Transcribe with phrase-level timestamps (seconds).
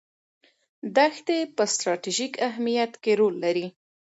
[0.97, 3.67] دښتې په ستراتیژیک اهمیت کې رول لري.